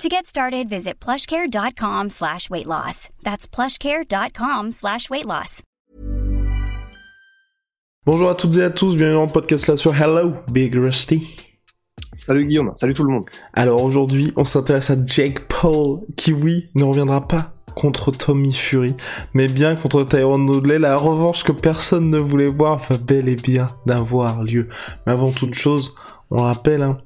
To 0.00 0.08
get 0.08 0.26
started, 0.26 0.68
visit 0.68 0.98
plushcare.com 0.98 2.10
slash 2.10 2.50
weight 2.50 2.66
loss. 2.66 3.08
That's 3.22 3.46
plushcare.com 3.46 4.72
slash 4.72 5.08
weight 5.10 5.26
loss. 5.26 5.62
Bonjour 8.04 8.30
à 8.30 8.34
toutes 8.34 8.56
et 8.56 8.64
à 8.64 8.70
tous, 8.70 8.96
bienvenue 8.96 9.14
dans 9.14 9.26
le 9.26 9.30
podcast 9.30 9.68
là 9.68 9.76
sur 9.76 9.94
Hello 9.94 10.34
Big 10.50 10.74
Rusty. 10.74 11.36
Salut 12.14 12.46
Guillaume, 12.46 12.72
salut 12.74 12.94
tout 12.94 13.04
le 13.04 13.14
monde. 13.14 13.26
Alors 13.52 13.84
aujourd'hui, 13.84 14.32
on 14.34 14.44
s'intéresse 14.44 14.90
à 14.90 14.96
Jake 15.04 15.46
Paul, 15.46 16.00
qui 16.16 16.32
oui, 16.32 16.70
ne 16.74 16.82
reviendra 16.82 17.28
pas 17.28 17.52
contre 17.76 18.10
Tommy 18.10 18.52
Fury, 18.52 18.96
mais 19.34 19.46
bien 19.46 19.76
contre 19.76 20.02
Tyrone 20.02 20.50
Woodley, 20.50 20.80
la 20.80 20.96
revanche 20.96 21.44
que 21.44 21.52
personne 21.52 22.10
ne 22.10 22.18
voulait 22.18 22.48
voir 22.48 22.78
va 22.78 22.96
bel 22.96 23.28
et 23.28 23.36
bien 23.36 23.70
d'avoir 23.86 24.42
lieu. 24.42 24.68
Mais 25.06 25.12
avant 25.12 25.30
toute 25.30 25.54
chose, 25.54 25.94
on 26.30 26.42
rappelle, 26.42 26.82
hein, 26.82 26.98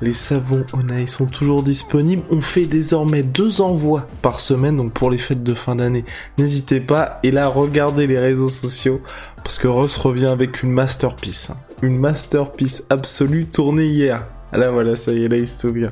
les 0.00 0.12
savons 0.12 0.64
Onai 0.72 1.06
sont 1.06 1.26
toujours 1.26 1.62
disponibles. 1.62 2.22
On 2.30 2.40
fait 2.40 2.66
désormais 2.66 3.22
deux 3.22 3.60
envois 3.60 4.06
par 4.20 4.40
semaine, 4.40 4.76
donc 4.76 4.92
pour 4.92 5.10
les 5.10 5.18
fêtes 5.18 5.42
de 5.44 5.54
fin 5.54 5.76
d'année. 5.76 6.04
N'hésitez 6.38 6.80
pas. 6.80 7.20
Et 7.22 7.30
là, 7.30 7.46
regardez 7.48 8.06
les 8.06 8.18
réseaux 8.18 8.50
sociaux, 8.50 9.00
parce 9.36 9.58
que 9.58 9.68
Ross 9.68 9.96
revient 9.96 10.26
avec 10.26 10.62
une 10.62 10.72
masterpiece. 10.72 11.50
hein. 11.50 11.56
Une 11.82 11.98
masterpiece 11.98 12.84
absolue 12.90 13.46
tournée 13.46 13.86
hier. 13.86 14.28
Ah 14.52 14.58
Là 14.58 14.70
voilà, 14.70 14.96
ça 14.96 15.12
y 15.12 15.24
est, 15.24 15.28
là 15.28 15.36
il 15.36 15.48
se 15.48 15.60
souvient. 15.60 15.90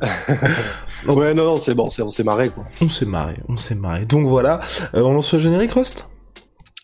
Donc- 1.07 1.17
Ouais, 1.17 1.33
non, 1.33 1.45
non, 1.45 1.57
c'est 1.57 1.75
bon, 1.75 1.89
c'est- 1.89 2.03
on 2.03 2.11
s'est 2.11 2.25
marré 2.25 2.51
quoi. 2.51 2.65
On 2.83 2.89
s'est 2.91 3.07
marré, 3.07 3.37
on 3.49 3.57
s'est 3.57 3.75
marré. 3.75 4.05
Donc 4.05 4.27
voilà, 4.27 4.61
Euh, 4.95 5.01
on 5.03 5.15
lance 5.15 5.33
le 5.33 5.39
générique, 5.41 5.73
Rust 5.73 6.09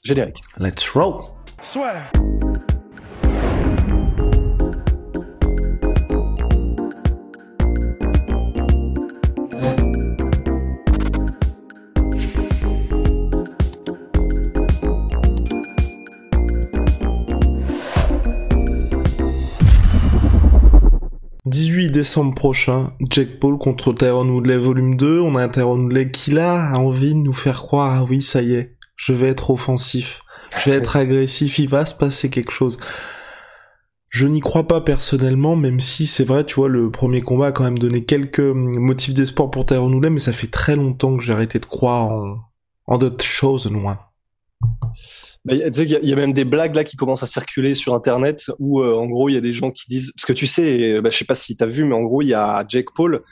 Générique. 0.04 0.40
Let's 0.58 0.88
roll 0.90 1.16
Swear. 1.60 2.10
Décembre 22.06 22.36
prochain, 22.36 22.92
Jack 23.00 23.40
Paul 23.40 23.58
contre 23.58 23.92
Tyrone 23.92 24.30
Woodley 24.30 24.58
volume 24.58 24.94
2. 24.94 25.18
On 25.18 25.34
a 25.34 25.42
un 25.42 25.48
Tyrone 25.48 25.86
Woodley 25.86 26.08
qui 26.08 26.30
là 26.30 26.70
a 26.70 26.78
envie 26.78 27.14
de 27.14 27.18
nous 27.18 27.32
faire 27.32 27.62
croire, 27.62 27.94
ah 27.94 28.06
oui, 28.08 28.22
ça 28.22 28.42
y 28.42 28.54
est, 28.54 28.76
je 28.94 29.12
vais 29.12 29.26
être 29.26 29.50
offensif, 29.50 30.22
je 30.56 30.70
vais 30.70 30.76
être 30.76 30.94
agressif, 30.94 31.58
il 31.58 31.68
va 31.68 31.84
se 31.84 31.96
passer 31.96 32.30
quelque 32.30 32.52
chose. 32.52 32.78
Je 34.10 34.28
n'y 34.28 34.38
crois 34.38 34.68
pas 34.68 34.80
personnellement, 34.80 35.56
même 35.56 35.80
si 35.80 36.06
c'est 36.06 36.22
vrai, 36.22 36.44
tu 36.44 36.54
vois, 36.54 36.68
le 36.68 36.92
premier 36.92 37.22
combat 37.22 37.48
a 37.48 37.52
quand 37.52 37.64
même 37.64 37.76
donné 37.76 38.04
quelques 38.04 38.38
hum, 38.38 38.78
motifs 38.78 39.12
d'espoir 39.12 39.50
pour 39.50 39.66
Tyrone 39.66 39.92
Woodley, 39.92 40.10
mais 40.10 40.20
ça 40.20 40.32
fait 40.32 40.46
très 40.46 40.76
longtemps 40.76 41.16
que 41.16 41.24
j'ai 41.24 41.32
arrêté 41.32 41.58
de 41.58 41.66
croire 41.66 42.04
en, 42.12 42.36
en 42.86 42.98
d'autres 42.98 43.24
choses, 43.24 43.68
loin. 43.68 43.98
Bah, 45.46 45.54
tu 45.56 45.74
sais 45.74 45.84
il 45.84 46.08
y 46.08 46.12
a 46.12 46.16
même 46.16 46.32
des 46.32 46.44
blagues 46.44 46.74
là 46.74 46.82
qui 46.82 46.96
commencent 46.96 47.22
à 47.22 47.28
circuler 47.28 47.74
sur 47.74 47.94
internet 47.94 48.50
où 48.58 48.80
euh, 48.80 48.96
en 48.96 49.06
gros 49.06 49.28
il 49.28 49.34
y 49.34 49.38
a 49.38 49.40
des 49.40 49.52
gens 49.52 49.70
qui 49.70 49.84
disent 49.88 50.10
parce 50.16 50.26
que 50.26 50.32
tu 50.32 50.44
sais, 50.44 50.94
euh, 50.94 51.00
bah, 51.00 51.08
je 51.08 51.16
sais 51.16 51.24
pas 51.24 51.36
si 51.36 51.56
t'as 51.56 51.66
vu, 51.66 51.84
mais 51.84 51.94
en 51.94 52.02
gros 52.02 52.20
il 52.20 52.28
y 52.28 52.34
a 52.34 52.64
Jake 52.68 52.88
Paul 52.96 53.22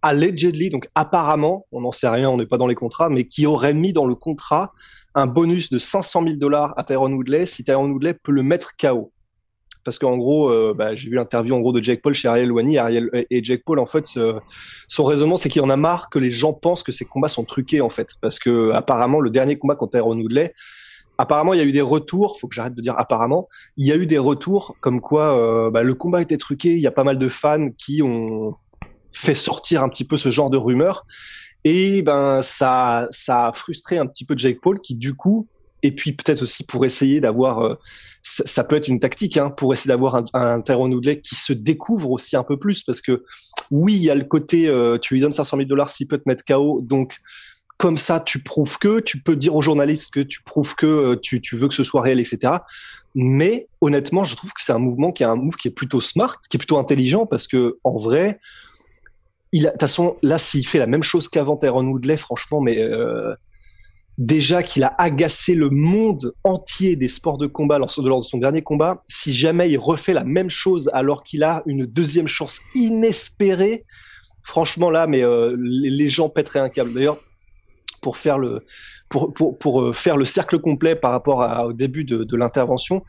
allegedly, 0.00 0.70
donc 0.70 0.88
apparemment, 0.94 1.66
on 1.70 1.82
n'en 1.82 1.92
sait 1.92 2.08
rien, 2.08 2.30
on 2.30 2.38
n'est 2.38 2.46
pas 2.46 2.56
dans 2.56 2.68
les 2.68 2.74
contrats, 2.74 3.10
mais 3.10 3.24
qui 3.24 3.44
aurait 3.44 3.74
mis 3.74 3.92
dans 3.92 4.06
le 4.06 4.14
contrat 4.14 4.72
un 5.14 5.26
bonus 5.26 5.68
de 5.68 5.78
500 5.78 6.22
000 6.22 6.36
dollars 6.36 6.72
à 6.78 6.84
Tyrone 6.84 7.12
Woodley 7.12 7.44
si 7.44 7.64
Tyrone 7.64 7.90
Woodley 7.90 8.14
peut 8.14 8.32
le 8.32 8.42
mettre 8.42 8.74
KO. 8.80 9.12
Parce 9.84 9.98
qu'en 9.98 10.16
gros, 10.16 10.50
euh, 10.50 10.74
bah, 10.74 10.94
j'ai 10.94 11.10
vu 11.10 11.16
l'interview 11.16 11.54
en 11.54 11.60
gros 11.60 11.72
de 11.72 11.84
Jake 11.84 12.00
Paul 12.00 12.14
chez 12.14 12.28
Ariel 12.28 12.50
Wani. 12.50 12.78
Ariel 12.78 13.10
et 13.30 13.44
Jake 13.44 13.62
Paul, 13.66 13.78
en 13.78 13.86
fait, 13.86 14.06
son 14.86 15.04
raisonnement, 15.04 15.36
c'est 15.36 15.48
qu'il 15.48 15.62
en 15.62 15.70
a 15.70 15.76
marre 15.76 16.08
que 16.10 16.18
les 16.18 16.30
gens 16.30 16.52
pensent 16.52 16.82
que 16.82 16.92
ces 16.92 17.04
combats 17.04 17.28
sont 17.28 17.44
truqués, 17.44 17.80
en 17.80 17.88
fait. 17.88 18.08
Parce 18.20 18.38
que 18.38 18.70
apparemment, 18.72 19.20
le 19.20 19.30
dernier 19.30 19.56
combat 19.56 19.76
contre 19.76 19.92
Tyrone 19.92 20.20
Woodley, 20.20 20.52
apparemment, 21.18 21.52
il 21.52 21.58
y 21.58 21.62
a 21.62 21.66
eu 21.66 21.72
des 21.72 21.82
retours. 21.82 22.38
Faut 22.40 22.48
que 22.48 22.54
j'arrête 22.54 22.74
de 22.74 22.80
dire 22.80 22.94
apparemment. 22.96 23.48
Il 23.76 23.86
y 23.86 23.92
a 23.92 23.96
eu 23.96 24.06
des 24.06 24.18
retours 24.18 24.76
comme 24.80 25.00
quoi 25.00 25.36
euh, 25.36 25.70
bah, 25.70 25.82
le 25.82 25.94
combat 25.94 26.22
était 26.22 26.38
truqué. 26.38 26.74
Il 26.74 26.80
y 26.80 26.86
a 26.86 26.92
pas 26.92 27.04
mal 27.04 27.18
de 27.18 27.28
fans 27.28 27.70
qui 27.76 28.02
ont 28.02 28.54
fait 29.10 29.34
sortir 29.34 29.82
un 29.82 29.88
petit 29.88 30.04
peu 30.04 30.16
ce 30.16 30.30
genre 30.30 30.50
de 30.50 30.56
rumeurs. 30.56 31.04
Et 31.64 32.02
ben 32.02 32.40
ça, 32.40 33.08
ça 33.10 33.48
a 33.48 33.52
frustré 33.52 33.98
un 33.98 34.06
petit 34.06 34.24
peu 34.24 34.36
Jake 34.38 34.60
Paul 34.62 34.80
qui 34.80 34.94
du 34.94 35.14
coup, 35.14 35.48
et 35.82 35.92
puis 35.92 36.12
peut-être 36.12 36.42
aussi 36.42 36.64
pour 36.64 36.84
essayer 36.84 37.20
d'avoir, 37.20 37.60
euh, 37.60 37.74
ça, 38.22 38.64
peut 38.64 38.76
être 38.76 38.88
une 38.88 39.00
tactique, 39.00 39.36
hein, 39.36 39.50
pour 39.50 39.72
essayer 39.72 39.88
d'avoir 39.88 40.16
un, 40.16 40.24
un 40.34 40.60
Tyrone 40.60 41.00
qui 41.00 41.34
se 41.34 41.52
découvre 41.52 42.10
aussi 42.10 42.36
un 42.36 42.44
peu 42.44 42.58
plus, 42.58 42.84
parce 42.84 43.00
que 43.00 43.24
oui, 43.70 43.94
il 43.94 44.02
y 44.02 44.10
a 44.10 44.14
le 44.14 44.24
côté, 44.24 44.68
euh, 44.68 44.98
tu 44.98 45.14
lui 45.14 45.20
donnes 45.20 45.32
500 45.32 45.56
000 45.56 45.68
dollars 45.68 45.90
s'il 45.90 46.06
peut 46.06 46.18
te 46.18 46.24
mettre 46.26 46.44
KO, 46.44 46.80
donc 46.80 47.18
comme 47.78 47.96
ça, 47.96 48.18
tu 48.18 48.42
prouves 48.42 48.76
que, 48.78 48.98
tu 48.98 49.22
peux 49.22 49.36
dire 49.36 49.54
aux 49.54 49.62
journalistes 49.62 50.12
que 50.12 50.20
tu 50.20 50.42
prouves 50.42 50.74
que 50.74 50.86
euh, 50.86 51.16
tu, 51.16 51.40
tu 51.40 51.56
veux 51.56 51.68
que 51.68 51.74
ce 51.74 51.84
soit 51.84 52.02
réel, 52.02 52.18
etc. 52.18 52.54
Mais 53.14 53.68
honnêtement, 53.80 54.24
je 54.24 54.34
trouve 54.34 54.52
que 54.52 54.60
c'est 54.62 54.72
un 54.72 54.78
mouvement 54.78 55.12
qui 55.12 55.22
est 55.22 55.26
un 55.26 55.36
move 55.36 55.54
qui 55.54 55.68
est 55.68 55.72
plutôt 55.72 56.00
smart, 56.00 56.36
qui 56.50 56.56
est 56.56 56.58
plutôt 56.58 56.78
intelligent, 56.78 57.24
parce 57.24 57.46
que 57.46 57.78
en 57.84 57.96
vrai, 57.96 58.40
il 59.52 59.62
de 59.62 59.68
toute 59.70 59.80
façon, 59.80 60.16
là, 60.22 60.38
s'il 60.38 60.66
fait 60.66 60.78
la 60.78 60.88
même 60.88 61.04
chose 61.04 61.28
qu'avant 61.28 61.56
Tyrone 61.56 61.88
Woodley, 61.88 62.16
franchement, 62.16 62.60
mais 62.60 62.78
euh, 62.78 63.32
déjà 64.18 64.64
qu'il 64.64 64.82
a 64.82 64.94
agacé 64.98 65.54
le 65.54 65.70
monde 65.70 66.34
entier 66.42 66.96
des 66.96 67.08
sports 67.08 67.38
de 67.38 67.46
combat 67.46 67.78
lors, 67.78 67.94
lors 68.02 68.18
de 68.18 68.24
son 68.24 68.38
dernier 68.38 68.62
combat, 68.62 69.04
si 69.06 69.32
jamais 69.32 69.70
il 69.70 69.78
refait 69.78 70.14
la 70.14 70.24
même 70.24 70.50
chose 70.50 70.90
alors 70.92 71.22
qu'il 71.22 71.44
a 71.44 71.62
une 71.66 71.86
deuxième 71.86 72.26
chance 72.26 72.60
inespérée, 72.74 73.84
franchement 74.42 74.90
là, 74.90 75.06
mais 75.06 75.22
euh, 75.22 75.56
les 75.60 76.08
gens 76.08 76.28
pèteraient 76.28 76.58
un 76.58 76.68
câble. 76.68 76.92
D'ailleurs, 76.92 77.20
pour 78.00 78.16
faire 78.16 78.38
le 78.38 78.64
pour 79.08 79.32
pour 79.32 79.58
pour 79.58 79.82
euh, 79.82 79.92
faire 79.92 80.16
le 80.16 80.24
cercle 80.24 80.58
complet 80.58 80.94
par 80.94 81.10
rapport 81.10 81.66
au 81.66 81.72
début 81.72 82.04
de, 82.04 82.36
l'intervention, 82.36 83.04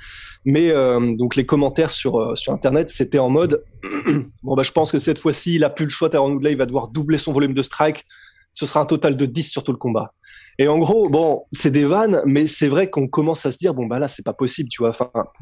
mais 0.46 0.72
euh, 0.72 1.16
donc 1.16 1.36
les 1.36 1.46
commentaires 1.46 1.92
sur 1.92 2.20
euh, 2.20 2.36
sur 2.36 2.54
internet 2.54 2.90
c'était 2.90 3.20
en 3.20 3.30
mode 3.30 3.64
bon 4.44 4.56
bah 4.56 4.64
je 4.64 4.72
pense 4.72 4.92
que 4.92 5.00
cette 5.00 5.20
fois-ci 5.20 5.56
il 5.56 5.64
a 5.64 5.70
plus 5.70 5.86
le 5.86 5.92
choix 5.92 6.10
Tyrone 6.10 6.34
Woodley 6.34 6.52
il 6.52 6.58
va 6.58 6.66
devoir 6.66 6.88
doubler 6.88 7.18
son 7.18 7.32
volume 7.32 7.54
de 7.54 7.64
strike. 7.64 8.06
Ce 8.52 8.66
sera 8.66 8.82
un 8.82 8.86
total 8.86 9.16
de 9.16 9.26
10 9.28 9.44
sur 9.44 9.64
tout 9.64 9.72
le 9.72 9.78
combat. 9.78 10.14
Et 10.58 10.68
en 10.68 10.80
gros 10.80 11.08
bon 11.08 11.44
c'est 11.52 11.72
des 11.72 11.86
vannes 11.86 12.22
mais 12.26 12.48
c'est 12.48 12.68
vrai 12.68 12.90
qu'on 12.90 13.08
commence 13.08 13.46
à 13.46 13.52
se 13.52 13.58
dire 13.58 13.74
bon 13.74 13.86
bah 13.86 14.00
là 14.00 14.08
c'est 14.08 14.26
pas 14.26 14.34
possible 14.34 14.70
tu 14.70 14.82
vois. 14.82 14.96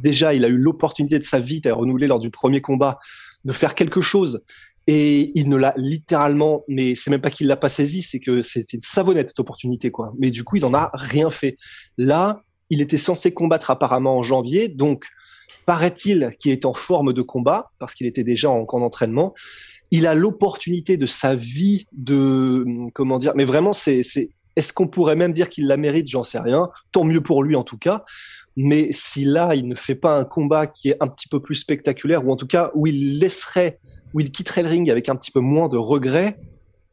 Déjà 0.04 0.34
il 0.34 0.44
a 0.44 0.50
eu 0.50 0.58
l'opportunité 0.58 1.18
de 1.18 1.24
sa 1.24 1.40
vie 1.40 1.62
Tyrone 1.62 1.90
Woodley 1.92 2.08
lors 2.08 2.20
du 2.20 2.30
premier 2.30 2.62
combat 2.62 3.00
de 3.46 3.54
faire 3.54 3.76
quelque 3.76 4.02
chose 4.02 4.44
et 4.88 5.32
il 5.36 5.50
ne 5.50 5.58
l'a 5.58 5.74
littéralement, 5.76 6.64
mais 6.70 6.96
c'est 6.96 7.12
même 7.12 7.22
pas 7.22 7.30
qu'il 7.30 7.48
l'a 7.48 7.58
pas 7.58 7.70
saisi, 7.70 8.02
c'est 8.02 8.20
que 8.20 8.42
c'était 8.42 8.78
une 8.78 8.82
savonnette 8.82 9.30
cette 9.30 9.40
opportunité 9.40 9.92
quoi. 9.92 10.14
Mais 10.18 10.32
du 10.32 10.44
coup, 10.46 10.56
il 10.56 10.66
en 10.66 10.74
a 10.74 10.90
rien 10.94 11.30
fait. 11.30 11.58
Là, 11.98 12.42
il 12.70 12.82
était 12.82 12.98
censé 12.98 13.34
combattre 13.34 13.70
apparemment 13.70 14.18
en 14.18 14.24
janvier, 14.24 14.70
donc 14.70 15.06
paraît-il 15.66 16.32
qu'il 16.40 16.52
est 16.52 16.66
en 16.66 16.74
forme 16.74 17.12
de 17.12 17.22
combat 17.22 17.72
parce 17.80 17.94
qu'il 17.94 18.08
était 18.08 18.24
déjà 18.24 18.50
en 18.50 18.66
camp 18.66 18.80
d'entraînement. 18.80 19.34
Il 19.92 20.08
a 20.08 20.16
l'opportunité 20.16 20.98
de 20.98 21.06
sa 21.06 21.36
vie 21.36 21.86
de 21.92 22.66
comment 22.94 23.20
dire, 23.20 23.34
mais 23.36 23.46
vraiment 23.46 23.74
c'est 23.74 24.04
c'est 24.04 24.30
est-ce 24.56 24.74
qu'on 24.74 24.88
pourrait 24.88 25.16
même 25.16 25.34
dire 25.34 25.50
qu'il 25.50 25.68
la 25.68 25.78
mérite? 25.78 26.08
J'en 26.08 26.24
sais 26.24 26.40
rien. 26.40 26.68
Tant 26.92 27.04
mieux 27.04 27.22
pour 27.22 27.44
lui 27.44 27.56
en 27.56 27.64
tout 27.64 27.78
cas. 27.78 28.04
Mais 28.60 28.90
si 28.92 29.24
là, 29.24 29.54
il 29.54 29.68
ne 29.68 29.76
fait 29.76 29.96
pas 29.96 30.18
un 30.18 30.26
combat 30.26 30.66
qui 30.66 30.90
est 30.90 30.98
un 31.00 31.08
petit 31.08 31.28
peu 31.28 31.40
plus 31.40 31.56
spectaculaire, 31.56 32.28
ou 32.28 32.32
en 32.32 32.36
tout 32.36 32.48
cas 32.48 32.72
où 32.74 32.88
il 32.88 33.20
laisserait, 33.20 33.80
où 34.14 34.20
il 34.20 34.32
quitterait 34.32 34.64
le 34.64 34.70
ring 34.70 34.90
avec 34.90 35.08
un 35.10 35.16
petit 35.16 35.32
peu 35.32 35.40
moins 35.40 35.70
de 35.70 35.78
regrets, 35.78 36.40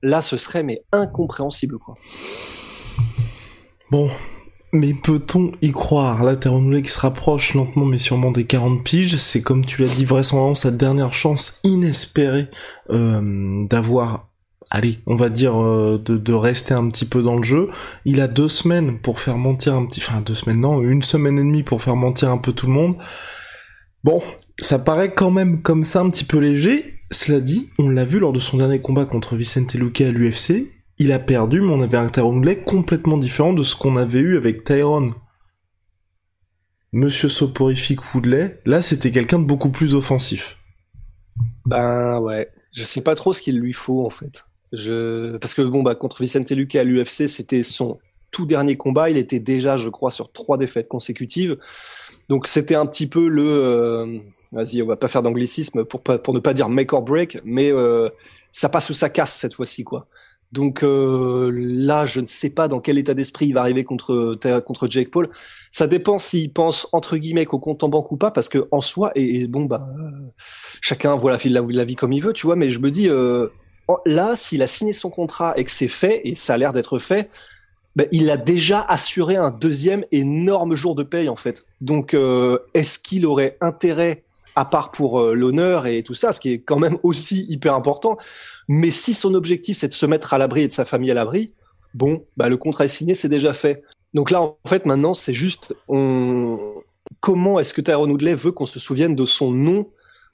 là, 0.02 0.20
ce 0.20 0.36
serait 0.36 0.62
mais 0.62 0.82
incompréhensible 0.92 1.78
quoi. 1.78 1.96
Bon, 3.90 4.10
mais 4.74 4.92
peut-on 4.92 5.52
y 5.62 5.70
croire? 5.70 6.22
Là, 6.22 6.36
Woodley 6.44 6.82
qui 6.82 6.90
se 6.90 6.98
rapproche 6.98 7.54
lentement 7.54 7.86
mais 7.86 7.96
sûrement 7.96 8.30
des 8.30 8.44
40 8.44 8.84
piges, 8.84 9.16
c'est 9.16 9.40
comme 9.40 9.64
tu 9.64 9.80
l'as 9.80 9.94
dit, 9.94 10.04
vraisemblablement 10.04 10.56
sa 10.56 10.70
dernière 10.70 11.14
chance 11.14 11.60
inespérée 11.64 12.48
euh, 12.90 13.66
d'avoir, 13.68 14.28
allez, 14.74 14.98
on 15.06 15.14
va 15.14 15.28
dire, 15.28 15.56
euh, 15.62 16.02
de, 16.04 16.16
de 16.16 16.32
rester 16.32 16.74
un 16.74 16.90
petit 16.90 17.04
peu 17.04 17.22
dans 17.22 17.36
le 17.36 17.44
jeu. 17.44 17.70
Il 18.04 18.20
a 18.20 18.26
deux 18.26 18.48
semaines 18.48 18.98
pour 18.98 19.20
faire 19.20 19.38
mentir 19.38 19.74
un 19.74 19.86
petit... 19.86 20.00
Enfin, 20.00 20.20
deux 20.20 20.34
semaines, 20.34 20.60
non, 20.60 20.82
une 20.82 21.02
semaine 21.02 21.38
et 21.38 21.42
demie 21.42 21.62
pour 21.62 21.80
faire 21.80 21.94
mentir 21.94 22.30
un 22.30 22.38
peu 22.38 22.52
tout 22.52 22.66
le 22.66 22.72
monde. 22.72 22.96
Bon, 24.02 24.20
ça 24.60 24.80
paraît 24.80 25.14
quand 25.14 25.30
même 25.30 25.62
comme 25.62 25.84
ça 25.84 26.00
un 26.00 26.10
petit 26.10 26.24
peu 26.24 26.38
léger. 26.38 27.00
Cela 27.12 27.38
dit, 27.38 27.70
on 27.78 27.88
l'a 27.88 28.04
vu 28.04 28.18
lors 28.18 28.32
de 28.32 28.40
son 28.40 28.56
dernier 28.56 28.80
combat 28.80 29.04
contre 29.04 29.36
Vicente 29.36 29.74
Luque 29.74 30.00
à 30.00 30.10
l'UFC, 30.10 30.72
il 30.98 31.12
a 31.12 31.20
perdu, 31.20 31.60
mais 31.60 31.72
on 31.72 31.80
avait 31.80 31.96
un 31.96 32.08
Tyrone 32.08 32.44
complètement 32.64 33.16
différent 33.16 33.52
de 33.52 33.62
ce 33.62 33.76
qu'on 33.76 33.96
avait 33.96 34.18
eu 34.18 34.36
avec 34.36 34.64
Tyrone. 34.64 35.14
Monsieur 36.92 37.28
soporifique 37.28 38.12
Woodley, 38.12 38.60
là 38.64 38.82
c'était 38.82 39.12
quelqu'un 39.12 39.38
de 39.38 39.44
beaucoup 39.44 39.70
plus 39.70 39.94
offensif. 39.94 40.58
Ben 41.64 42.20
ouais, 42.20 42.48
je 42.72 42.82
sais 42.82 43.02
pas 43.02 43.14
trop 43.14 43.32
ce 43.32 43.40
qu'il 43.40 43.58
lui 43.60 43.72
faut 43.72 44.04
en 44.04 44.10
fait. 44.10 44.44
Je... 44.74 45.36
Parce 45.38 45.54
que 45.54 45.62
bon 45.62 45.82
bah 45.82 45.94
contre 45.94 46.22
Vicente 46.22 46.50
Luque 46.50 46.76
à 46.76 46.84
l'UFC, 46.84 47.28
c'était 47.28 47.62
son 47.62 47.98
tout 48.34 48.44
dernier 48.46 48.76
combat. 48.76 49.08
Il 49.08 49.16
était 49.16 49.38
déjà, 49.38 49.76
je 49.76 49.88
crois, 49.88 50.10
sur 50.10 50.30
trois 50.32 50.58
défaites 50.58 50.88
consécutives. 50.88 51.56
Donc 52.28 52.48
c'était 52.48 52.74
un 52.74 52.86
petit 52.86 53.06
peu 53.06 53.28
le, 53.28 53.46
euh, 53.46 54.18
vas-y, 54.52 54.82
on 54.82 54.86
va 54.86 54.96
pas 54.96 55.08
faire 55.08 55.22
d'anglicisme 55.22 55.84
pour 55.84 56.02
pas, 56.02 56.18
pour 56.18 56.34
ne 56.34 56.40
pas 56.40 56.54
dire 56.54 56.68
make 56.68 56.92
or 56.92 57.02
break, 57.02 57.38
mais 57.44 57.70
euh, 57.70 58.08
ça 58.50 58.68
passe 58.68 58.90
ou 58.90 58.94
ça 58.94 59.10
casse 59.10 59.34
cette 59.34 59.54
fois-ci 59.54 59.84
quoi. 59.84 60.06
Donc 60.50 60.82
euh, 60.82 61.50
là, 61.54 62.06
je 62.06 62.20
ne 62.20 62.26
sais 62.26 62.50
pas 62.50 62.66
dans 62.66 62.80
quel 62.80 62.96
état 62.96 63.12
d'esprit 63.12 63.46
il 63.46 63.54
va 63.54 63.60
arriver 63.60 63.84
contre 63.84 64.36
contre 64.60 64.88
Jake 64.88 65.10
Paul. 65.10 65.28
Ça 65.70 65.86
dépend 65.86 66.16
s'il 66.16 66.52
pense 66.52 66.88
entre 66.92 67.16
guillemets 67.18 67.44
qu'au 67.44 67.58
compte 67.58 67.82
en 67.82 67.88
banque 67.88 68.10
ou 68.10 68.16
pas, 68.16 68.30
parce 68.30 68.48
que 68.48 68.66
en 68.70 68.80
soi, 68.80 69.12
et, 69.16 69.46
bon 69.46 69.64
bah, 69.64 69.84
chacun 70.80 71.14
voit 71.16 71.32
la, 71.32 71.38
la, 71.44 71.60
la 71.68 71.84
vie 71.84 71.96
comme 71.96 72.12
il 72.12 72.22
veut, 72.22 72.32
tu 72.32 72.46
vois. 72.46 72.56
Mais 72.56 72.70
je 72.70 72.78
me 72.78 72.90
dis 72.90 73.08
là, 74.06 74.36
s'il 74.36 74.62
a 74.62 74.66
signé 74.66 74.92
son 74.92 75.10
contrat 75.10 75.54
et 75.56 75.64
que 75.64 75.70
c'est 75.70 75.88
fait, 75.88 76.20
et 76.24 76.34
ça 76.34 76.54
a 76.54 76.56
l'air 76.56 76.72
d'être 76.72 76.98
fait, 76.98 77.30
ben, 77.96 78.08
il 78.10 78.30
a 78.30 78.36
déjà 78.36 78.80
assuré 78.80 79.36
un 79.36 79.50
deuxième 79.50 80.04
énorme 80.10 80.74
jour 80.74 80.94
de 80.94 81.02
paye 81.02 81.28
en 81.28 81.36
fait. 81.36 81.64
Donc 81.80 82.14
euh, 82.14 82.58
est-ce 82.74 82.98
qu'il 82.98 83.24
aurait 83.26 83.56
intérêt 83.60 84.24
à 84.56 84.64
part 84.64 84.90
pour 84.90 85.20
euh, 85.20 85.34
l'honneur 85.34 85.86
et 85.86 86.02
tout 86.02 86.14
ça, 86.14 86.32
ce 86.32 86.40
qui 86.40 86.52
est 86.52 86.58
quand 86.58 86.78
même 86.78 86.98
aussi 87.02 87.44
hyper 87.48 87.74
important. 87.74 88.16
Mais 88.68 88.90
si 88.90 89.14
son 89.14 89.34
objectif 89.34 89.78
c'est 89.78 89.88
de 89.88 89.92
se 89.92 90.06
mettre 90.06 90.34
à 90.34 90.38
l'abri 90.38 90.62
et 90.62 90.68
de 90.68 90.72
sa 90.72 90.84
famille 90.84 91.10
à 91.10 91.14
l'abri, 91.14 91.54
bon, 91.92 92.24
bah 92.36 92.48
le 92.48 92.56
contrat 92.56 92.84
est 92.84 92.88
signé, 92.88 93.14
c'est 93.14 93.28
déjà 93.28 93.52
fait. 93.52 93.82
Donc 94.12 94.30
là, 94.30 94.42
en 94.42 94.56
fait, 94.66 94.86
maintenant, 94.86 95.12
c'est 95.12 95.32
juste 95.32 95.74
comment 97.20 97.58
est-ce 97.58 97.74
que 97.74 97.80
Tyrone 97.80 98.12
Woodley 98.12 98.34
veut 98.34 98.52
qu'on 98.52 98.66
se 98.66 98.78
souvienne 98.78 99.16
de 99.16 99.24
son 99.24 99.50
nom 99.50 99.88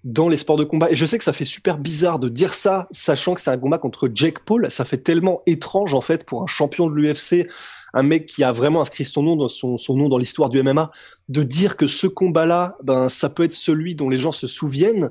dans 0.04 0.28
les 0.28 0.36
sports 0.36 0.56
de 0.56 0.64
combat. 0.64 0.90
Et 0.90 0.96
je 0.96 1.04
sais 1.04 1.18
que 1.18 1.24
ça 1.24 1.32
fait 1.32 1.44
super 1.44 1.78
bizarre 1.78 2.18
de 2.18 2.28
dire 2.28 2.54
ça, 2.54 2.88
sachant 2.90 3.34
que 3.34 3.40
c'est 3.40 3.50
un 3.50 3.58
combat 3.58 3.78
contre 3.78 4.10
Jake 4.12 4.40
Paul. 4.44 4.70
Ça 4.70 4.84
fait 4.84 4.98
tellement 4.98 5.42
étrange, 5.46 5.94
en 5.94 6.00
fait, 6.00 6.24
pour 6.24 6.42
un 6.42 6.46
champion 6.46 6.88
de 6.88 6.94
l'UFC, 6.94 7.46
un 7.92 8.02
mec 8.02 8.26
qui 8.26 8.44
a 8.44 8.52
vraiment 8.52 8.80
inscrit 8.80 9.04
son 9.04 9.22
nom 9.22 9.36
dans 9.36 9.48
son, 9.48 9.76
son 9.76 9.96
nom 9.96 10.08
dans 10.08 10.18
l'histoire 10.18 10.48
du 10.48 10.62
MMA, 10.62 10.90
de 11.28 11.42
dire 11.42 11.76
que 11.76 11.86
ce 11.86 12.06
combat-là, 12.06 12.76
ben, 12.82 13.08
ça 13.08 13.28
peut 13.28 13.44
être 13.44 13.52
celui 13.52 13.94
dont 13.94 14.08
les 14.08 14.18
gens 14.18 14.32
se 14.32 14.46
souviennent. 14.46 15.10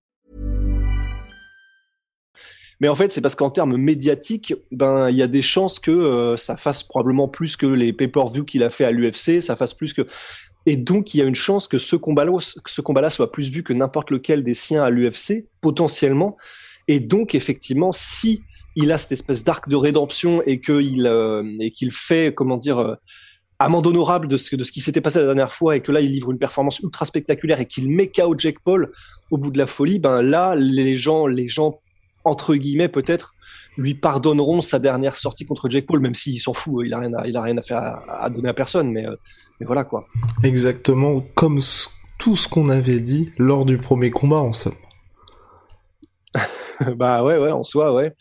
Mais 2.81 2.89
en 2.89 2.95
fait, 2.95 3.11
c'est 3.11 3.21
parce 3.21 3.35
qu'en 3.35 3.51
termes 3.51 3.77
médiatiques, 3.77 4.55
ben 4.71 5.11
il 5.11 5.15
y 5.15 5.21
a 5.21 5.27
des 5.27 5.43
chances 5.43 5.79
que 5.79 5.91
euh, 5.91 6.35
ça 6.35 6.57
fasse 6.57 6.81
probablement 6.81 7.27
plus 7.27 7.55
que 7.55 7.67
les 7.67 7.93
pay-per-view 7.93 8.43
qu'il 8.43 8.63
a 8.63 8.71
fait 8.71 8.85
à 8.85 8.91
l'UFC, 8.91 9.39
ça 9.39 9.55
fasse 9.55 9.75
plus 9.75 9.93
que 9.93 10.05
et 10.65 10.77
donc 10.77 11.13
il 11.13 11.19
y 11.19 11.21
a 11.21 11.25
une 11.25 11.35
chance 11.35 11.67
que 11.67 11.77
ce 11.77 11.95
combat-là 11.95 13.09
soit 13.09 13.31
plus 13.31 13.51
vu 13.51 13.63
que 13.63 13.73
n'importe 13.73 14.09
lequel 14.09 14.43
des 14.43 14.55
siens 14.55 14.83
à 14.83 14.89
l'UFC 14.89 15.45
potentiellement. 15.61 16.37
Et 16.87 16.99
donc 16.99 17.35
effectivement, 17.35 17.91
si 17.91 18.41
il 18.75 18.91
a 18.91 18.97
cette 18.97 19.11
espèce 19.11 19.43
d'arc 19.43 19.69
de 19.69 19.75
rédemption 19.75 20.41
et 20.47 20.59
qu'il 20.59 21.05
euh, 21.05 21.43
et 21.59 21.71
fait 21.91 22.33
comment 22.33 22.57
dire 22.57 22.79
euh, 22.79 22.95
amende 23.59 23.85
honorable 23.85 24.27
de 24.27 24.37
ce, 24.37 24.55
de 24.55 24.63
ce 24.63 24.71
qui 24.71 24.81
s'était 24.81 25.01
passé 25.01 25.19
la 25.19 25.25
dernière 25.25 25.51
fois 25.51 25.75
et 25.75 25.81
que 25.81 25.91
là 25.91 26.01
il 26.01 26.11
livre 26.11 26.31
une 26.31 26.39
performance 26.39 26.79
ultra 26.79 27.05
spectaculaire 27.05 27.59
et 27.59 27.65
qu'il 27.65 27.91
met 27.91 28.07
KO 28.07 28.33
Jack 28.35 28.59
Paul 28.63 28.91
au 29.29 29.37
bout 29.37 29.51
de 29.51 29.59
la 29.59 29.67
folie, 29.67 29.99
ben 29.99 30.23
là 30.23 30.55
les 30.55 30.97
gens 30.97 31.27
les 31.27 31.47
gens 31.47 31.79
entre 32.23 32.55
guillemets 32.55 32.89
peut-être 32.89 33.33
lui 33.77 33.95
pardonneront 33.95 34.61
sa 34.61 34.79
dernière 34.79 35.15
sortie 35.15 35.45
contre 35.45 35.69
Jake 35.69 35.85
Paul, 35.85 35.99
même 35.99 36.15
s'il 36.15 36.39
s'en 36.39 36.53
fout, 36.53 36.85
il 36.85 36.93
a 36.93 36.99
rien 36.99 37.13
à, 37.13 37.27
il 37.27 37.35
a 37.37 37.41
rien 37.41 37.57
à 37.57 37.61
faire 37.61 38.01
à, 38.09 38.29
donner 38.29 38.49
à 38.49 38.53
personne, 38.53 38.91
mais, 38.91 39.05
euh, 39.05 39.15
mais 39.59 39.65
voilà 39.65 39.83
quoi. 39.83 40.05
Exactement, 40.43 41.21
comme 41.35 41.59
tout 42.17 42.35
ce 42.35 42.47
qu'on 42.47 42.69
avait 42.69 42.99
dit 42.99 43.31
lors 43.37 43.65
du 43.65 43.77
premier 43.77 44.11
combat 44.11 44.37
en 44.37 44.53
somme. 44.53 44.75
bah 46.95 47.23
ouais, 47.23 47.37
ouais, 47.37 47.51
en 47.51 47.63
soi, 47.63 47.93
ouais. 47.93 48.13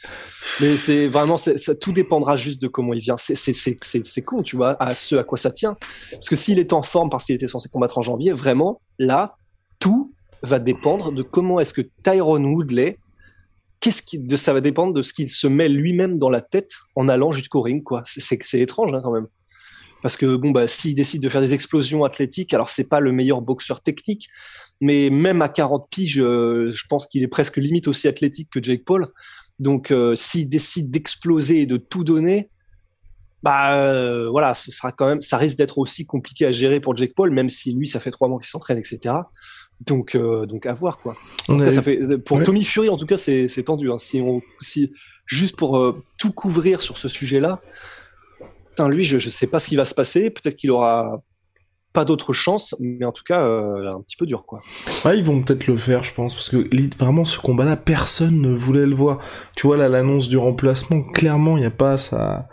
Mais 0.61 0.77
c'est 0.77 1.07
vraiment, 1.07 1.37
ça, 1.37 1.75
tout 1.75 1.93
dépendra 1.93 2.37
juste 2.37 2.61
de 2.61 2.69
comment 2.69 2.93
il 2.93 3.01
vient. 3.01 3.17
C'est, 3.17 3.35
c'est, 3.35 3.53
c'est, 3.53 3.79
c'est 4.05 4.23
con, 4.23 4.43
tu 4.43 4.57
vois, 4.57 4.77
à 4.83 4.95
ce 4.95 5.17
à 5.17 5.25
quoi 5.25 5.39
ça 5.39 5.51
tient. 5.51 5.77
Parce 6.13 6.29
que 6.29 6.37
s'il 6.37 6.59
est 6.59 6.73
en 6.73 6.83
forme 6.83 7.11
parce 7.11 7.25
qu'il 7.25 7.35
était 7.35 7.49
censé 7.49 7.69
combattre 7.69 7.99
en 7.99 8.03
janvier, 8.03 8.33
vraiment, 8.33 8.81
là, 8.99 9.37
tout 9.79 10.13
va 10.43 10.59
dépendre 10.59 11.13
de 11.13 11.23
comment 11.23 11.61
est-ce 11.61 11.75
que 11.75 11.83
Tyrone 12.03 12.47
Woodley 12.47 12.99
qu'est-ce 13.81 14.03
qui, 14.03 14.19
de, 14.19 14.37
ça 14.37 14.53
va 14.53 14.61
dépendre 14.61 14.95
de 14.95 15.03
ce 15.03 15.13
qu'il 15.13 15.29
se 15.29 15.47
met 15.47 15.69
lui-même 15.69 16.19
dans 16.19 16.31
la 16.31 16.41
tête 16.41 16.73
en 16.95 17.09
allant 17.09 17.33
jusqu'au 17.33 17.63
ring, 17.63 17.83
quoi. 17.83 18.03
C'est, 18.05 18.39
c'est 18.43 18.61
étrange, 18.61 18.93
hein, 18.95 19.01
quand 19.03 19.13
même. 19.13 19.27
Parce 20.03 20.17
que 20.17 20.37
bon, 20.37 20.51
bah, 20.51 20.67
s'il 20.67 20.95
décide 20.95 21.23
de 21.23 21.29
faire 21.29 21.43
des 21.43 21.53
explosions 21.53 22.05
athlétiques, 22.05 22.55
alors 22.55 22.71
c'est 22.71 22.89
pas 22.89 23.01
le 23.01 23.13
meilleur 23.13 23.43
boxeur 23.43 23.83
technique, 23.83 24.29
mais 24.81 25.11
même 25.11 25.43
à 25.43 25.49
40 25.49 25.89
piges, 25.91 26.15
je, 26.15 26.71
je 26.71 26.85
pense 26.89 27.07
qu'il 27.07 27.23
est 27.23 27.29
presque 27.29 27.59
limite 27.59 27.87
aussi 27.89 28.09
athlétique 28.09 28.49
que 28.51 28.63
Jake 28.63 28.85
Paul. 28.85 29.07
Donc, 29.59 29.91
euh, 29.91 30.15
s'il 30.15 30.49
décide 30.49 30.91
d'exploser 30.91 31.61
et 31.61 31.67
de 31.67 31.77
tout 31.77 32.03
donner, 32.03 32.51
bah 33.43 33.77
euh, 33.85 34.29
voilà, 34.31 34.55
ce 34.55 34.71
sera 34.71 34.93
quand 34.93 35.07
même, 35.07 35.21
ça 35.21 35.39
risque 35.39 35.57
d'être 35.57 35.79
aussi 35.79 36.07
compliqué 36.07 36.47
à 36.47 36.53
gérer 36.53 36.81
pour 36.81 36.97
Jake 36.97 37.15
Paul, 37.15 37.31
même 37.31 37.49
si 37.49 37.73
lui, 37.73 37.89
ça 37.89 38.01
fait 38.01 38.11
trois 38.11 38.29
mois 38.29 38.39
qu'il 38.39 38.49
s'entraîne, 38.49 38.79
etc. 38.79 39.15
Donc, 39.81 40.15
euh, 40.15 40.47
donc 40.47 40.67
à 40.67 40.75
voir 40.75 40.99
quoi. 40.99 41.17
En 41.49 41.57
tout 41.57 41.65
cas, 41.65 41.73
ça 41.73 41.83
fait, 41.83 42.19
pour 42.19 42.43
Tommy 42.43 42.65
Fury, 42.65 42.89
en 42.89 42.97
tout 42.97 43.07
cas, 43.07 43.17
c'est 43.17 43.63
tendu. 43.65 43.91
Hein. 43.91 43.99
Si 43.99 44.21
on, 44.21 44.43
si 44.61 44.93
juste 45.27 45.57
pour 45.57 45.79
euh, 45.79 46.03
tout 46.19 46.33
couvrir 46.33 46.83
sur 46.83 46.99
ce 46.99 47.09
sujet-là, 47.09 47.61
lui, 48.89 49.05
je, 49.05 49.19
je 49.19 49.29
sais 49.29 49.47
pas 49.47 49.59
ce 49.59 49.69
qui 49.69 49.77
va 49.77 49.85
se 49.85 49.95
passer. 49.95 50.31
Peut-être 50.31 50.57
qu'il 50.57 50.71
aura 50.71 51.23
pas 51.93 52.05
d'autre 52.05 52.33
chance, 52.33 52.75
mais 52.79 53.05
en 53.05 53.13
tout 53.13 53.25
cas, 53.25 53.45
euh, 53.45 53.93
un 53.93 54.01
petit 54.01 54.17
peu 54.17 54.25
dur, 54.25 54.47
quoi. 54.47 54.61
Ouais, 55.05 55.19
ils 55.19 55.25
vont 55.25 55.43
peut-être 55.43 55.67
le 55.67 55.77
faire, 55.77 56.03
je 56.05 56.15
pense, 56.15 56.35
parce 56.35 56.49
que 56.49 56.69
vraiment, 56.97 57.25
ce 57.25 57.39
combat-là, 57.39 57.77
personne 57.77 58.41
ne 58.41 58.55
voulait 58.55 58.87
le 58.87 58.95
voir. 58.95 59.19
Tu 59.57 59.67
vois, 59.67 59.77
là, 59.77 59.89
l'annonce 59.89 60.29
du 60.29 60.37
remplacement, 60.37 61.03
clairement, 61.03 61.57
il 61.57 61.61
n'y 61.61 61.67
a 61.67 61.71
pas 61.71 61.97
ça 61.97 62.49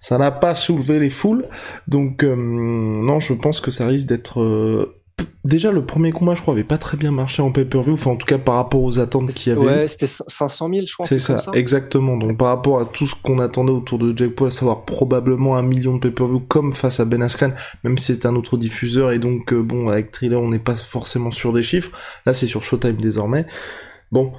ça 0.00 0.16
n'a 0.16 0.30
pas 0.30 0.54
soulevé 0.54 0.98
les 0.98 1.10
foules. 1.10 1.46
Donc 1.86 2.24
euh, 2.24 2.34
non, 2.34 3.20
je 3.20 3.34
pense 3.34 3.60
que 3.60 3.70
ça 3.70 3.86
risque 3.86 4.08
d'être 4.08 4.40
euh, 4.40 4.99
déjà 5.44 5.72
le 5.72 5.84
premier 5.84 6.12
combat 6.12 6.34
je 6.34 6.42
crois 6.42 6.54
avait 6.54 6.64
pas 6.64 6.78
très 6.78 6.96
bien 6.96 7.10
marché 7.10 7.42
en 7.42 7.50
pay-per-view 7.50 7.94
enfin 7.94 8.12
en 8.12 8.16
tout 8.16 8.26
cas 8.26 8.38
par 8.38 8.56
rapport 8.56 8.82
aux 8.82 8.98
attentes 8.98 9.32
qu'il 9.32 9.52
y 9.52 9.56
avait 9.56 9.64
ouais 9.64 9.88
c'était 9.88 10.06
500 10.06 10.68
000 10.72 10.86
je 10.86 10.92
crois 10.94 11.06
c'est 11.06 11.18
ça, 11.18 11.36
exactement. 11.54 12.16
Donc 12.16 12.36
par 12.36 12.48
rapport 12.48 12.80
à 12.80 12.84
tout 12.84 13.06
ce 13.06 13.14
qu'on 13.14 13.38
attendait 13.38 13.72
autour 13.72 13.98
de 13.98 14.16
Jack 14.16 14.30
Paul 14.30 14.48
à 14.48 14.50
savoir 14.50 14.84
probablement 14.84 15.56
un 15.56 15.62
million 15.62 15.94
de 15.94 16.00
pay-per-view 16.00 16.40
comme 16.40 16.72
face 16.72 17.00
à 17.00 17.04
Ben 17.04 17.22
Askren 17.22 17.54
même 17.84 17.98
si 17.98 18.14
c'est 18.14 18.26
un 18.26 18.36
autre 18.36 18.56
diffuseur 18.56 19.12
et 19.12 19.18
donc 19.18 19.52
euh, 19.52 19.62
bon 19.62 19.88
avec 19.88 20.12
Thriller 20.12 20.40
on 20.40 20.48
n'est 20.48 20.58
pas 20.58 20.76
forcément 20.76 21.30
sur 21.30 21.52
des 21.52 21.62
chiffres. 21.62 21.90
Là 22.26 22.32
c'est 22.32 22.46
sur 22.46 22.62
Showtime 22.62 23.00
désormais. 23.00 23.46
Bon. 24.12 24.32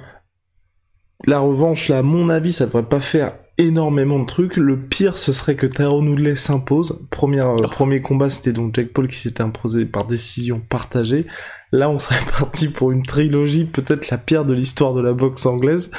La 1.26 1.38
revanche 1.38 1.88
là 1.88 1.98
à 1.98 2.02
mon 2.02 2.28
avis 2.28 2.52
ça 2.52 2.66
devrait 2.66 2.82
pas 2.82 3.00
faire 3.00 3.34
énormément 3.62 4.18
de 4.18 4.26
trucs. 4.26 4.56
Le 4.56 4.78
pire, 4.78 5.16
ce 5.16 5.32
serait 5.32 5.56
que 5.56 5.66
Tyrone 5.66 6.08
Woodley 6.08 6.36
s'impose. 6.36 7.00
Premier, 7.10 7.40
euh, 7.40 7.56
oh. 7.58 7.68
premier 7.68 8.00
combat, 8.00 8.30
c'était 8.30 8.52
donc 8.52 8.74
Jack 8.74 8.88
Paul 8.88 9.08
qui 9.08 9.16
s'était 9.16 9.42
imposé 9.42 9.84
par 9.84 10.06
décision 10.06 10.60
partagée. 10.60 11.26
Là, 11.72 11.88
on 11.88 11.98
serait 11.98 12.20
parti 12.38 12.68
pour 12.68 12.92
une 12.92 13.02
trilogie, 13.02 13.64
peut-être 13.64 14.10
la 14.10 14.18
pire 14.18 14.44
de 14.44 14.52
l'histoire 14.52 14.94
de 14.94 15.00
la 15.00 15.12
boxe 15.12 15.46
anglaise. 15.46 15.90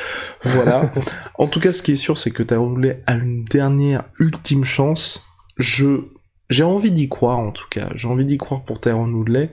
Voilà. 0.44 0.82
en 1.40 1.48
tout 1.48 1.60
cas, 1.60 1.74
ce 1.74 1.82
qui 1.82 1.94
est 1.94 1.96
sûr, 1.96 2.18
c'est 2.18 2.32
que 2.32 2.44
Tyrone 2.44 2.74
Woodley 2.74 3.02
a 3.06 3.16
une 3.16 3.44
dernière 3.46 4.04
ultime 4.20 4.64
chance. 4.64 5.26
Je, 5.58 6.02
j'ai 6.50 6.64
envie 6.64 6.92
d'y 6.92 7.10
croire, 7.10 7.40
en 7.40 7.52
tout 7.52 7.68
cas. 7.70 7.90
J'ai 7.96 8.08
envie 8.08 8.26
d'y 8.26 8.38
croire 8.38 8.64
pour 8.64 8.80
Tyrone 8.80 9.14
Woodley 9.14 9.52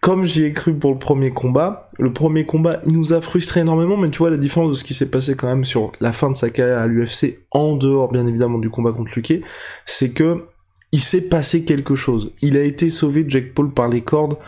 comme 0.00 0.24
j'y 0.24 0.44
ai 0.44 0.52
cru 0.52 0.74
pour 0.74 0.92
le 0.92 0.98
premier 0.98 1.32
combat, 1.32 1.87
le 1.98 2.12
premier 2.12 2.46
combat, 2.46 2.80
il 2.86 2.92
nous 2.92 3.12
a 3.12 3.20
frustré 3.20 3.60
énormément, 3.60 3.96
mais 3.96 4.10
tu 4.10 4.18
vois 4.18 4.30
la 4.30 4.36
différence 4.36 4.70
de 4.70 4.74
ce 4.74 4.84
qui 4.84 4.94
s'est 4.94 5.10
passé 5.10 5.34
quand 5.36 5.48
même 5.48 5.64
sur 5.64 5.92
la 6.00 6.12
fin 6.12 6.30
de 6.30 6.36
sa 6.36 6.50
carrière 6.50 6.78
à 6.78 6.86
l'UFC, 6.86 7.46
en 7.50 7.76
dehors 7.76 8.10
bien 8.10 8.26
évidemment 8.26 8.58
du 8.58 8.70
combat 8.70 8.92
contre 8.92 9.12
Luque, 9.16 9.42
c'est 9.84 10.12
que 10.12 10.44
il 10.90 11.00
s'est 11.00 11.28
passé 11.28 11.64
quelque 11.64 11.94
chose. 11.94 12.32
Il 12.40 12.56
a 12.56 12.62
été 12.62 12.88
sauvé 12.88 13.26
Jack 13.28 13.52
Paul 13.52 13.74
par 13.74 13.88
les 13.88 14.00
cordes 14.00 14.38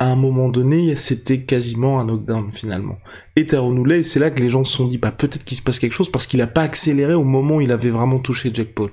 à 0.00 0.06
un 0.06 0.16
moment 0.16 0.48
donné, 0.48 0.96
c'était 0.96 1.42
quasiment 1.42 2.00
un 2.00 2.06
knockdown 2.06 2.50
finalement. 2.54 2.96
Et 3.36 3.46
Tyrone 3.46 4.02
c'est 4.02 4.18
là 4.18 4.30
que 4.30 4.42
les 4.42 4.48
gens 4.48 4.64
se 4.64 4.74
sont 4.74 4.88
dit, 4.88 4.96
bah 4.96 5.12
peut-être 5.12 5.44
qu'il 5.44 5.58
se 5.58 5.62
passe 5.62 5.78
quelque 5.78 5.92
chose 5.92 6.10
parce 6.10 6.26
qu'il 6.26 6.40
a 6.40 6.46
pas 6.46 6.62
accéléré 6.62 7.12
au 7.12 7.22
moment 7.22 7.56
où 7.56 7.60
il 7.60 7.70
avait 7.70 7.90
vraiment 7.90 8.18
touché 8.18 8.50
Jack 8.52 8.68
Paul. 8.68 8.90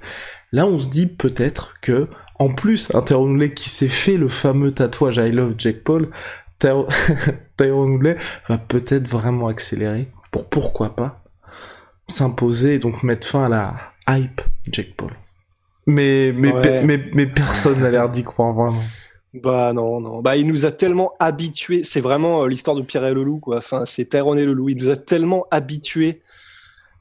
Là, 0.52 0.68
on 0.68 0.78
se 0.80 0.90
dit 0.90 1.08
peut-être 1.08 1.76
que 1.82 2.10
En 2.40 2.50
plus, 2.50 2.94
un 2.94 3.02
qui 3.50 3.70
s'est 3.70 3.88
fait 3.88 4.18
le 4.18 4.28
fameux 4.28 4.72
tatouage 4.72 5.16
I 5.16 5.32
Love 5.32 5.56
Jack 5.58 5.84
Paul, 5.84 6.10
Tyrone 6.60 7.92
Woodley 7.92 8.18
va 8.50 8.58
peut-être 8.58 9.08
vraiment 9.08 9.48
accélérer 9.48 10.10
pour 10.32 10.50
pourquoi 10.50 10.96
pas 10.96 11.24
s'imposer 12.08 12.76
et 12.76 12.80
donc 12.80 13.04
mettre 13.04 13.28
fin 13.28 13.46
à 13.46 13.50
la 13.50 13.76
hype 14.08 14.42
Jack 14.72 14.96
Paul. 14.96 15.12
Mais 15.86 16.34
mais 16.36 16.84
mais, 16.84 17.00
mais 17.14 17.28
personne 17.28 17.80
n'a 17.80 17.92
l'air 17.92 18.10
d'y 18.10 18.24
croire 18.24 18.54
vraiment. 18.54 18.84
Bah 19.34 19.74
non, 19.74 20.02
non. 20.02 20.22
Bah 20.22 20.36
il 20.38 20.48
nous 20.48 20.66
a 20.66 20.72
tellement 20.72 21.14
habitués. 21.20 21.84
C'est 21.84 22.02
vraiment 22.02 22.44
euh, 22.44 22.48
l'histoire 22.48 22.76
de 22.76 22.82
Pierre 22.82 23.06
et 23.06 23.14
le 23.14 23.24
loup, 23.24 23.40
quoi. 23.40 23.58
Enfin, 23.58 23.86
c'est 23.86 24.10
Tyrone 24.10 24.40
et 24.40 24.46
le 24.46 24.54
loup. 24.54 24.70
Il 24.70 24.78
nous 24.78 24.90
a 24.90 24.96
tellement 24.96 25.46
habitués 25.52 26.22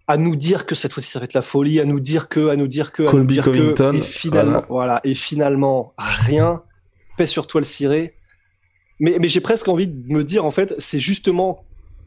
à 0.08 0.16
nous 0.16 0.36
dire 0.36 0.66
que 0.66 0.74
cette 0.74 0.92
fois-ci 0.92 1.10
ça 1.10 1.18
va 1.18 1.24
être 1.24 1.34
la 1.34 1.42
folie, 1.42 1.80
à 1.80 1.84
nous 1.84 1.98
dire 1.98 2.28
que, 2.28 2.48
à 2.48 2.56
nous 2.56 2.68
dire 2.68 2.92
que, 2.92 3.04
à 3.04 3.12
nous 3.12 3.24
dire 3.24 3.44
que. 3.44 3.96
Et 3.96 4.00
finalement, 4.00 4.64
voilà. 4.68 5.00
Et 5.04 5.14
finalement, 5.14 5.92
rien. 5.98 6.62
Paix 7.16 7.26
sur 7.26 7.46
toi 7.46 7.60
le 7.60 7.66
ciré. 7.66 8.15
Mais, 9.00 9.18
mais 9.20 9.28
j'ai 9.28 9.40
presque 9.40 9.68
envie 9.68 9.88
de 9.88 10.12
me 10.12 10.24
dire, 10.24 10.44
en 10.44 10.50
fait, 10.50 10.74
c'est 10.78 11.00
justement 11.00 11.64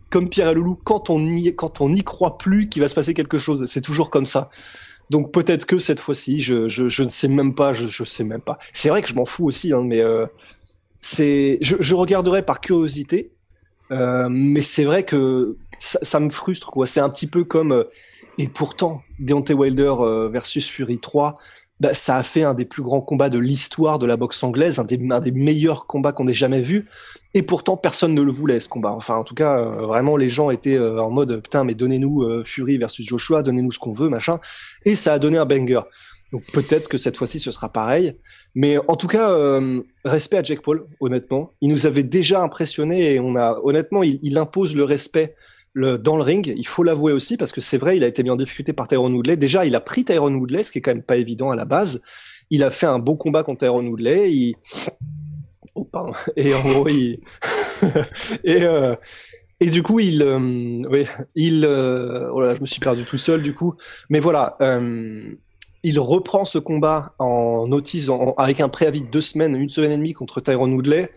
comme 0.10 0.27
Pierre 0.27 0.50
et 0.50 0.53
le 0.55 0.62
loup, 0.62 0.79
quand 0.84 1.10
on 1.10 1.19
quand 1.55 1.81
on 1.81 1.89
n'y 1.89 2.03
croit 2.03 2.38
plus 2.38 2.67
qu'il 2.67 2.81
va 2.81 2.89
se 2.89 2.96
passer 2.96 3.13
quelque 3.13 3.38
chose. 3.38 3.65
C'est 3.67 3.81
toujours 3.81 4.10
comme 4.10 4.25
ça. 4.25 4.50
Donc 5.10 5.31
peut-être 5.31 5.65
que 5.65 5.79
cette 5.79 6.00
fois-ci, 6.00 6.41
je, 6.41 6.67
je, 6.67 6.88
je, 6.89 7.03
ne 7.03 7.08
sais 7.08 7.27
même 7.27 7.55
pas, 7.55 7.74
je, 7.74 7.88
je 7.88 8.03
sais 8.03 8.24
même 8.24 8.41
pas. 8.41 8.60
C'est 8.72 8.89
vrai 8.89 9.01
que 9.01 9.08
je 9.08 9.15
m'en 9.15 9.25
fous 9.25 9.46
aussi, 9.46 9.74
hein, 9.74 9.84
mais 9.84 10.01
euh, 10.01 10.25
c'est, 11.01 11.58
je, 11.62 11.77
je 11.79 11.96
regarderai 11.96 12.43
par 12.43 12.62
curiosité, 12.62 13.31
euh, 13.91 14.29
mais 14.29 14.62
c'est 14.62 14.84
vrai 14.84 15.03
que 15.03 15.58
ça, 15.77 16.00
ça, 16.01 16.19
me 16.19 16.29
frustre, 16.29 16.69
quoi. 16.69 16.86
C'est 16.86 17.00
un 17.00 17.10
petit 17.10 17.27
peu 17.27 17.43
comme, 17.43 17.72
euh, 17.72 17.84
et 18.38 18.48
pourtant, 18.48 19.01
Deontay 19.19 19.53
Wilder 19.53 19.96
euh, 20.00 20.29
versus 20.29 20.67
Fury 20.69 21.00
3, 21.00 21.34
bah, 21.80 21.94
ça 21.94 22.18
a 22.18 22.24
fait 22.24 22.44
un 22.44 22.54
des 22.54 22.66
plus 22.66 22.84
grands 22.84 23.02
combats 23.02 23.30
de 23.30 23.40
l'histoire 23.40 24.00
de 24.00 24.06
la 24.06 24.18
boxe 24.18 24.44
anglaise, 24.44 24.80
un 24.80 24.84
des, 24.84 25.00
un 25.12 25.20
des 25.20 25.32
meilleurs 25.32 25.88
combats 25.88 26.12
qu'on 26.12 26.28
ait 26.28 26.34
jamais 26.34 26.62
vu. 26.62 26.88
Et 27.34 27.42
pourtant, 27.42 27.78
personne 27.78 28.14
ne 28.14 28.22
le 28.22 28.32
voulait, 28.32 28.60
ce 28.60 28.68
combat. 28.68 28.92
Enfin, 28.92 29.16
en 29.16 29.24
tout 29.24 29.36
cas, 29.36 29.60
euh, 29.60 29.86
vraiment, 29.86 30.18
les 30.18 30.30
gens 30.30 30.50
étaient 30.50 30.78
euh, 30.78 31.02
en 31.02 31.12
mode, 31.12 31.42
putain, 31.42 31.64
mais 31.64 31.76
donnez-nous 31.76 32.24
euh, 32.24 32.44
Fury 32.44 32.78
versus 32.78 33.08
Joshua, 33.08 33.44
donnez-nous 33.44 33.72
ce 33.72 33.80
qu'on 33.80 33.94
veut, 33.94 34.10
machin. 34.10 34.40
Et 34.86 34.96
ça 34.96 35.14
a 35.14 35.20
donné 35.20 35.38
un 35.38 35.46
banger. 35.46 35.82
Donc 36.34 36.44
peut-être 36.52 36.90
que 36.90 36.98
cette 36.98 37.18
fois-ci, 37.18 37.40
ce 37.40 37.50
sera 37.50 37.70
pareil. 37.70 38.14
Mais 38.54 38.78
en 38.88 38.96
tout 38.96 39.08
cas, 39.08 39.36
respect 40.06 40.38
à 40.38 40.44
Jack 40.44 40.62
Paul, 40.62 40.86
honnêtement. 41.00 41.54
Il 41.60 41.72
nous 41.72 41.88
avait 41.88 42.04
déjà 42.04 42.44
impressionné 42.44 43.14
et 43.14 43.20
on 43.20 43.36
a, 43.36 43.60
honnêtement, 43.64 44.04
il, 44.04 44.20
il 44.22 44.38
impose 44.38 44.76
le 44.76 44.84
respect 44.84 45.34
dans 45.76 46.18
le 46.18 46.24
ring. 46.24 46.54
Il 46.56 46.68
faut 46.68 46.84
l'avouer 46.84 47.14
aussi 47.14 47.38
parce 47.38 47.52
que 47.52 47.62
c'est 47.62 47.78
vrai, 47.78 47.98
il 47.98 48.04
a 48.04 48.08
été 48.08 48.24
mis 48.24 48.30
en 48.30 48.36
difficulté 48.36 48.74
par 48.74 48.88
Tyrone 48.88 49.14
Woodley. 49.14 49.38
Déjà, 49.38 49.66
il 49.66 49.76
a 49.76 49.82
pris 49.82 50.04
Tyrone 50.04 50.36
Woodley, 50.36 50.64
ce 50.64 50.72
qui 50.72 50.80
est 50.80 50.82
quand 50.82 50.94
même 50.94 51.04
pas 51.04 51.18
évident 51.18 51.52
à 51.52 51.56
la 51.56 51.66
base. 51.66 52.02
Il 52.50 52.64
a 52.64 52.72
fait 52.72 52.88
un 52.88 53.00
bon 53.00 53.16
combat 53.16 53.44
contre 53.44 53.60
Tyrone 53.60 53.88
Woodley. 53.88 54.54
Oh. 55.76 55.88
Et 56.36 56.54
en 56.54 56.62
gros, 56.62 56.88
il... 56.88 57.20
euh... 58.48 58.96
et 59.60 59.70
du 59.70 59.84
coup, 59.84 60.00
il, 60.00 60.22
euh... 60.22 60.82
oui, 60.90 61.06
il, 61.36 61.64
euh... 61.66 62.30
oh 62.34 62.42
là, 62.42 62.56
je 62.56 62.62
me 62.62 62.66
suis 62.66 62.80
perdu 62.80 63.06
tout 63.06 63.18
seul 63.18 63.42
du 63.42 63.54
coup. 63.54 63.76
Mais 64.10 64.20
voilà, 64.20 64.58
il 65.84 66.00
reprend 66.00 66.44
ce 66.44 66.58
combat 66.58 67.14
en 67.20 67.68
notice, 67.68 68.10
avec 68.38 68.60
un 68.60 68.70
préavis 68.70 69.02
de 69.02 69.08
deux 69.08 69.22
semaines, 69.22 69.56
une 69.56 69.70
semaine 69.70 69.92
et 69.92 69.98
demie 69.98 70.14
contre 70.14 70.42
Tyrone 70.42 70.74
Woodley. 70.74 71.10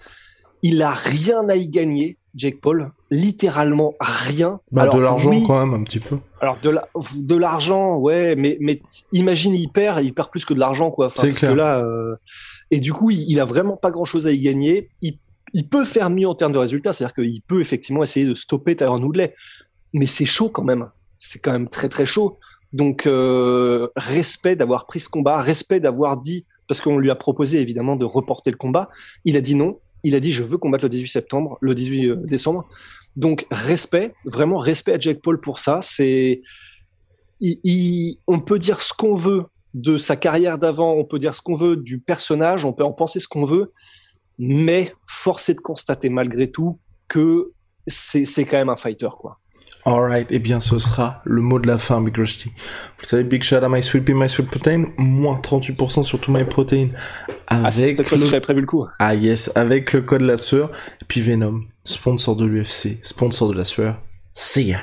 Il 0.63 0.83
a 0.83 0.93
rien 0.93 1.49
à 1.49 1.57
y 1.57 1.69
gagner. 1.69 2.19
Jake 2.35 2.61
Paul, 2.61 2.93
littéralement 3.11 3.95
rien. 4.01 4.61
Bah, 4.71 4.89
de 4.89 4.99
l'argent 4.99 5.41
quand 5.47 5.65
même 5.65 5.79
un 5.79 5.85
petit 5.85 6.01
peu. 6.01 6.19
Alors 6.41 6.59
de 6.61 6.71
la, 6.71 6.89
de 7.17 7.37
l'argent, 7.37 7.97
ouais, 7.97 8.35
mais 8.37 8.57
mais 8.61 8.83
imagine 9.13 9.55
il 9.55 9.69
perd, 9.69 10.03
il 10.05 10.15
perd 10.15 10.31
plus 10.31 10.45
que 10.45 10.55
de 10.55 10.59
l'argent 10.61 10.91
quoi. 10.91 11.07
Enfin, 11.07 11.23
C'est 11.23 11.33
clair. 11.33 11.55
là, 11.55 11.85
euh... 11.85 12.17
et 12.71 12.81
du 12.81 12.93
coup 12.93 13.11
il, 13.11 13.21
il, 13.31 13.39
a 13.41 13.45
vraiment 13.45 13.77
pas 13.77 13.91
grand 13.91 14.05
chose 14.05 14.27
à 14.27 14.33
y 14.33 14.41
gagner. 14.41 14.89
Il, 15.03 15.19
il 15.53 15.69
peut 15.69 15.85
faire 15.85 16.11
mieux 16.11 16.27
en 16.29 16.35
termes 16.35 16.53
de 16.53 16.59
résultats, 16.59 16.93
c'est-à-dire 16.93 17.15
qu'il 17.15 17.43
peut 17.43 17.61
effectivement 17.61 18.03
essayer 18.03 18.27
de 18.27 18.35
stopper 18.35 18.77
Tyron 18.77 19.03
Woodley, 19.03 19.35
mais 19.93 20.07
c'est 20.07 20.27
chaud 20.27 20.49
quand 20.49 20.65
même. 20.65 20.89
C'est 21.19 21.39
quand 21.39 21.53
même 21.53 21.69
très 21.69 21.89
très 21.89 22.07
chaud. 22.07 22.39
Donc 22.73 23.07
euh, 23.07 23.89
respect 23.97 24.57
d'avoir 24.57 24.87
pris 24.87 25.01
ce 25.01 25.09
combat, 25.09 25.39
respect 25.39 25.81
d'avoir 25.81 26.17
dit 26.17 26.47
parce 26.67 26.81
qu'on 26.81 26.99
lui 26.99 27.11
a 27.11 27.15
proposé 27.15 27.61
évidemment 27.61 27.97
de 27.97 28.05
reporter 28.05 28.51
le 28.51 28.57
combat. 28.57 28.89
Il 29.25 29.37
a 29.37 29.43
dit 29.43 29.55
non 29.55 29.79
il 30.03 30.15
a 30.15 30.21
dit 30.21 30.33
je 30.33 30.43
veux 30.43 30.59
combattre 30.59 30.85
le 30.85 30.91
18 30.91 31.09
septembre, 31.09 31.59
le 31.61 31.75
18 31.75 32.09
euh, 32.09 32.17
décembre. 32.27 32.69
Donc 33.17 33.47
respect, 33.51 34.15
vraiment 34.25 34.59
respect 34.59 34.95
à 34.95 34.99
Jack 34.99 35.21
Paul 35.21 35.41
pour 35.41 35.59
ça. 35.59 35.81
C'est, 35.83 36.43
il, 37.41 37.61
il, 37.65 38.19
on 38.27 38.39
peut 38.39 38.59
dire 38.59 38.81
ce 38.81 38.93
qu'on 38.93 39.15
veut 39.15 39.45
de 39.75 39.97
sa 39.97 40.17
carrière 40.17 40.59
d'avant, 40.59 40.95
on 40.95 41.05
peut 41.05 41.19
dire 41.19 41.35
ce 41.35 41.43
qu'on 41.43 41.57
veut 41.57 41.77
du 41.77 41.99
personnage, 41.99 42.65
on 42.65 42.73
peut 42.73 42.85
en 42.85 42.93
penser 42.93 43.21
ce 43.21 43.29
qu'on 43.29 43.45
veut, 43.45 43.73
mais 44.39 44.93
force 45.07 45.49
est 45.49 45.55
de 45.55 45.61
constater 45.61 46.09
malgré 46.09 46.51
tout 46.51 46.79
que 47.09 47.53
c'est, 47.87 48.25
c'est 48.25 48.45
quand 48.45 48.57
même 48.57 48.69
un 48.69 48.77
fighter 48.77 49.09
quoi. 49.19 49.39
Alright, 49.85 50.31
et 50.31 50.37
eh 50.37 50.39
bien 50.39 50.61
ce 50.61 50.79
sera 50.79 51.23
le 51.25 51.43
mot 51.43 51.59
de 51.59 51.67
la 51.67 51.77
fin, 51.77 52.01
Big 52.01 52.17
Rusty. 52.17 52.53
Vous 52.99 53.05
savez, 53.05 53.25
Big 53.25 53.43
Shout 53.43 53.57
à 53.57 53.69
My 53.69 53.83
Sweet 53.83 54.05
Pea, 54.05 54.15
My 54.15 54.29
Sweet 54.29 54.49
Protein, 54.49 54.85
moins 54.97 55.41
38% 55.43 56.05
sur 56.05 56.21
tout 56.21 56.31
My 56.31 56.45
Protein. 56.45 56.91
Avec 57.49 57.99
ah, 57.99 58.03
le... 58.15 58.41
prévu 58.41 58.61
le 58.61 58.67
coup. 58.67 58.87
Ah 59.01 59.15
yes, 59.15 59.51
avec 59.57 59.93
le 59.93 60.03
code 60.03 60.23
la 60.23 60.39
sueur. 60.39 60.71
Et 61.01 61.05
puis 61.07 61.21
Venom, 61.21 61.63
sponsor 61.85 62.37
de 62.37 62.47
l'UFC, 62.47 63.01
sponsor 63.03 63.49
de 63.51 63.55
la 63.55 63.65
sueur. 63.65 64.01
See 64.35 64.67
ya. 64.67 64.83